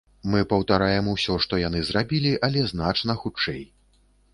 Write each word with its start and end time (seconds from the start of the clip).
Мы 0.35 0.39
паўтараем 0.53 1.11
усё, 1.11 1.37
што 1.47 1.61
яны 1.67 1.85
зрабілі, 1.93 2.35
але 2.49 2.67
значна 2.77 3.23
хутчэй. 3.25 3.67